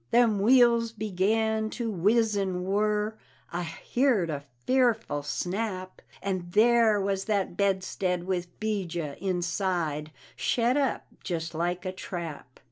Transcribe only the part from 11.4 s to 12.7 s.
like a trap!